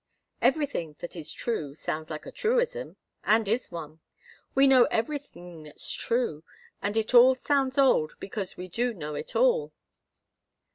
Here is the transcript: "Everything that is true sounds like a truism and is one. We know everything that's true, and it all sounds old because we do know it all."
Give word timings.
"Everything 0.41 0.95
that 0.97 1.15
is 1.15 1.31
true 1.31 1.75
sounds 1.75 2.09
like 2.09 2.25
a 2.25 2.31
truism 2.31 2.97
and 3.23 3.47
is 3.47 3.71
one. 3.71 3.99
We 4.55 4.65
know 4.65 4.85
everything 4.85 5.61
that's 5.61 5.91
true, 5.93 6.43
and 6.81 6.97
it 6.97 7.13
all 7.13 7.35
sounds 7.35 7.77
old 7.77 8.15
because 8.19 8.57
we 8.57 8.67
do 8.67 8.95
know 8.95 9.13
it 9.13 9.35
all." 9.35 9.73